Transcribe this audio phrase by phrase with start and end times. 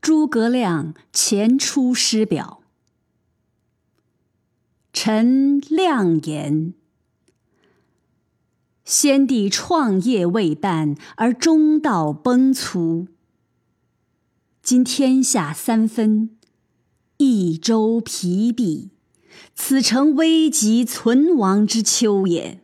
[0.00, 2.62] 诸葛亮前出师表。
[4.92, 6.74] 臣亮言：
[8.84, 13.06] 先帝创业未半而中道崩殂，
[14.62, 16.36] 今天下三分，
[17.18, 18.90] 益州疲弊，
[19.54, 22.62] 此诚危急存亡之秋也。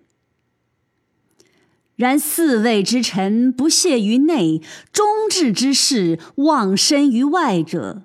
[1.97, 4.61] 然四位之臣不懈于内，
[4.93, 8.03] 忠志之士忘身于外者，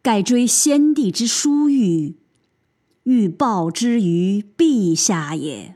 [0.00, 2.16] 盖追先帝之殊遇，
[3.02, 5.74] 欲报之于陛下也。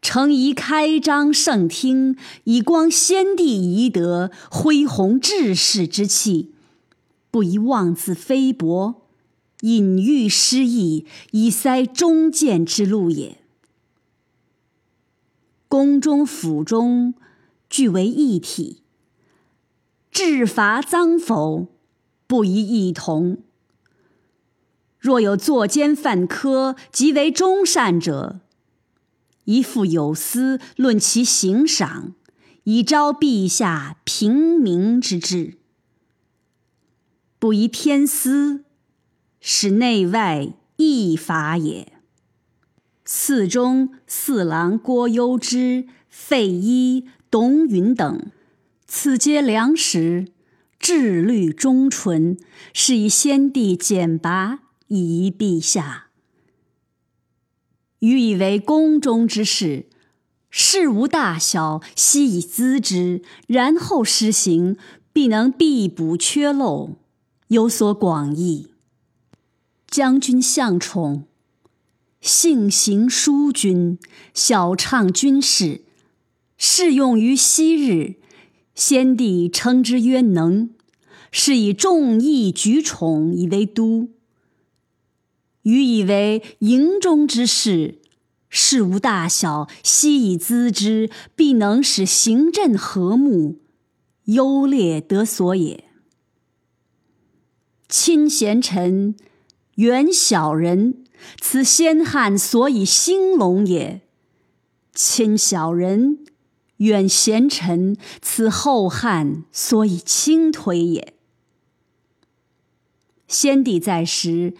[0.00, 6.52] 诚宜开张圣听，以光先帝遗德，恢弘志士之气，
[7.32, 9.02] 不宜妄自菲薄，
[9.62, 13.38] 隐喻失意，以塞忠谏之路也。
[15.68, 17.14] 宫中府中，
[17.68, 18.82] 俱为一体。
[20.10, 21.66] 治罚赃否，
[22.26, 23.38] 不宜异同。
[24.98, 28.40] 若有作奸犯科，即为忠善者，
[29.44, 32.14] 宜复有司论其刑赏，
[32.62, 35.58] 以昭陛下平明之志。
[37.38, 38.64] 不宜偏私，
[39.40, 41.93] 使内外异法也。
[43.04, 48.30] 寺中四郎郭攸之、费祎、董允等，
[48.86, 50.28] 此皆良实，
[50.78, 52.38] 志虑忠纯，
[52.72, 56.06] 是以先帝简拔以遗陛下。
[57.98, 59.86] 予以为宫中之事，
[60.48, 64.76] 事无大小，悉以咨之，然后施行，
[65.12, 66.96] 必能必补缺漏，
[67.48, 68.70] 有所广益。
[69.86, 71.26] 将军向宠。
[72.24, 73.98] 性行淑君，
[74.32, 75.82] 晓畅军事，
[76.56, 78.14] 适用于昔日。
[78.74, 80.70] 先帝称之曰能，
[81.30, 84.08] 是以众义举宠以为都。
[85.64, 88.00] 予以为营中之事，
[88.48, 93.60] 事无大小，悉以咨之，必能使行阵和睦，
[94.24, 95.84] 优劣得所也。
[97.86, 99.14] 亲贤臣，
[99.74, 101.03] 远小人。
[101.40, 104.00] 此先汉所以兴隆也，
[104.94, 106.18] 亲小人，
[106.78, 111.14] 远贤臣，此后汉所以倾颓也。
[113.26, 114.54] 先帝在时，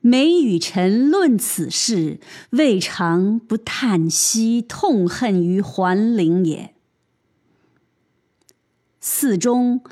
[0.00, 2.20] 每与臣论此事，
[2.50, 6.74] 未尝不叹息痛恨于桓灵也。
[9.00, 9.82] 寺中，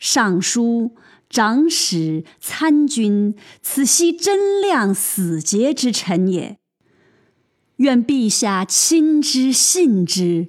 [0.00, 0.96] 尚书。
[1.32, 6.58] 长史、参军，此悉真亮死节之臣也。
[7.76, 10.48] 愿陛下亲之信之，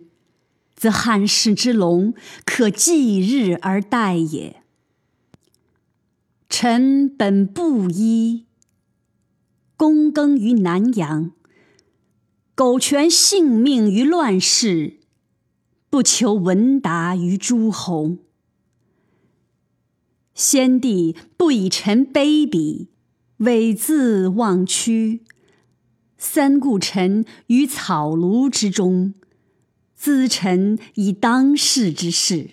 [0.73, 4.63] 则汉室之隆可继日而待也。
[6.49, 8.47] 臣本布衣，
[9.77, 11.33] 躬耕于南阳，
[12.55, 14.97] 苟全性命于乱世，
[15.91, 18.17] 不求闻达于诸侯。
[20.33, 22.87] 先帝不以臣卑鄙，
[23.39, 25.21] 猥自忘屈，
[26.17, 29.13] 三顾臣于草庐之中，
[29.99, 32.51] 咨臣以当世之事，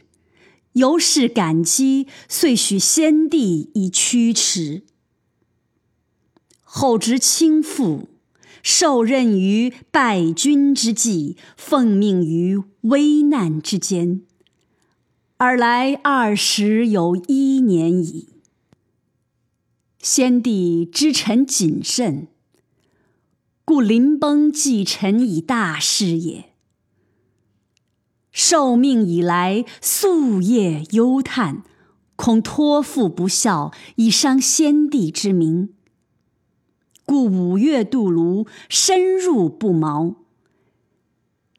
[0.72, 4.82] 由是感激，遂许先帝以驱驰。
[6.62, 8.06] 后值倾覆，
[8.62, 14.20] 受任于败军之际，奉命于危难之间。
[15.38, 18.28] 尔来二十有一年矣。
[20.00, 22.28] 先帝知臣谨慎，
[23.64, 26.46] 故临崩寄臣以大事也。
[28.32, 31.64] 受命以来，夙夜忧叹，
[32.16, 35.74] 恐托付不效，以伤先帝之明，
[37.04, 40.14] 故五月渡泸，深入不毛。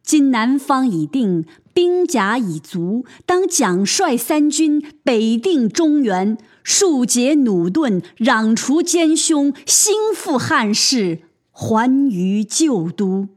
[0.10, 1.46] 今南方已定。
[1.72, 11.20] 兵甲已足，当奖率三军，北定中原，庶解弩钝，攘除奸凶，兴复汉室，
[11.52, 13.30] 还于旧都。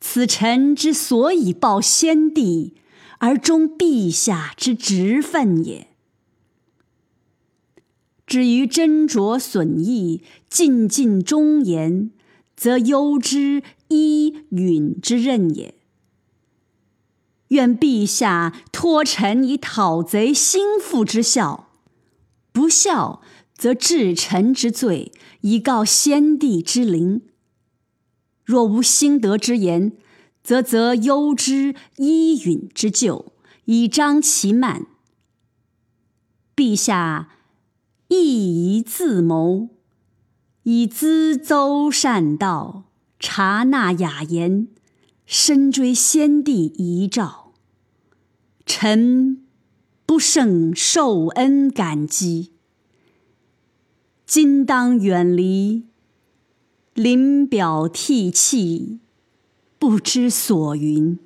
[0.00, 2.74] 此臣之所以报先帝，
[3.18, 5.86] 而忠陛下之职分也。
[8.26, 12.10] 至于斟酌损益，尽尽忠言，
[12.56, 14.15] 则攸之、一
[14.50, 15.74] 允之任也。
[17.48, 21.70] 愿陛下托臣以讨贼兴复之效，
[22.52, 23.22] 不效
[23.54, 25.12] 则治臣之罪，
[25.42, 27.22] 以告先帝之灵。
[28.44, 29.92] 若无兴德之言，
[30.42, 33.32] 则则忧之依允之咎，
[33.66, 34.86] 以彰其慢，
[36.56, 37.28] 陛下
[38.08, 39.68] 亦宜自谋，
[40.64, 42.85] 以咨邹善道，
[43.18, 44.68] 察纳雅言，
[45.24, 47.52] 深追先帝遗诏。
[48.66, 49.44] 臣
[50.04, 52.52] 不胜受恩感激。
[54.26, 55.86] 今当远离，
[56.94, 59.00] 临表涕泣，
[59.78, 61.18] 不知所云。